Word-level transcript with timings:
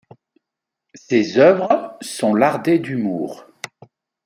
Ses 0.95 1.37
œuvres 1.37 1.95
sont 2.01 2.33
lardées 2.33 2.79
d'humour. 2.79 3.45